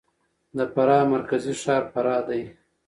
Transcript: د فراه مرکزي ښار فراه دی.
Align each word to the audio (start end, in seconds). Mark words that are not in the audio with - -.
د 0.57 0.59
فراه 0.73 1.05
مرکزي 1.13 1.53
ښار 1.61 1.83
فراه 1.93 2.21
دی. 2.27 2.41